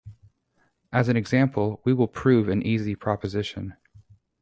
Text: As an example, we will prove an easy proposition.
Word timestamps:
As 0.91 1.09
an 1.09 1.15
example, 1.15 1.79
we 1.85 1.93
will 1.93 2.07
prove 2.07 2.49
an 2.49 2.63
easy 2.63 2.95
proposition. 2.95 3.75